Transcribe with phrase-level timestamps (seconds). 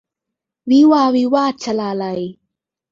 [0.71, 2.21] วิวาห์วิวาท- ชลาลัย